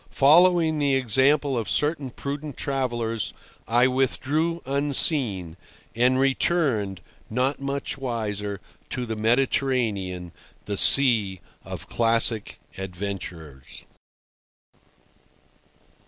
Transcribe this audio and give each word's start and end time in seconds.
Following 0.09 0.79
the 0.79 0.95
example 0.95 1.55
of 1.55 1.69
certain 1.69 2.09
prudent 2.09 2.57
travellers, 2.57 3.35
I 3.67 3.85
withdrew 3.85 4.63
unseen—and 4.65 6.19
returned, 6.19 7.01
not 7.29 7.59
much 7.61 7.99
wiser, 7.99 8.59
to 8.89 9.05
the 9.05 9.15
Mediterranean, 9.15 10.31
the 10.65 10.75
sea 10.77 11.39
of 11.63 11.87
classic 11.87 12.57
adventures. 12.79 13.85